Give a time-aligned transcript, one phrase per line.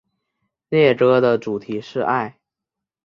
[0.69, 2.39] 恋歌的主题是爱。